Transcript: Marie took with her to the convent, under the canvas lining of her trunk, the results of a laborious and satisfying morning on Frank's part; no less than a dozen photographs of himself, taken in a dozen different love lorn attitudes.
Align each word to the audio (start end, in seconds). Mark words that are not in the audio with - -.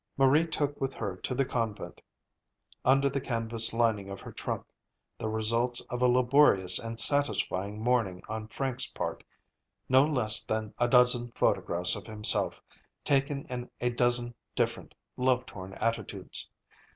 Marie 0.17 0.47
took 0.47 0.81
with 0.81 0.95
her 0.95 1.15
to 1.17 1.35
the 1.35 1.45
convent, 1.45 2.01
under 2.83 3.07
the 3.07 3.21
canvas 3.21 3.71
lining 3.71 4.09
of 4.09 4.19
her 4.19 4.31
trunk, 4.31 4.65
the 5.19 5.27
results 5.29 5.79
of 5.91 6.01
a 6.01 6.07
laborious 6.07 6.79
and 6.79 6.99
satisfying 6.99 7.79
morning 7.79 8.23
on 8.27 8.47
Frank's 8.47 8.87
part; 8.87 9.23
no 9.87 10.03
less 10.03 10.41
than 10.43 10.73
a 10.79 10.87
dozen 10.87 11.29
photographs 11.35 11.95
of 11.95 12.07
himself, 12.07 12.63
taken 13.05 13.43
in 13.45 13.69
a 13.79 13.91
dozen 13.91 14.33
different 14.55 14.95
love 15.17 15.45
lorn 15.53 15.73
attitudes. 15.75 16.49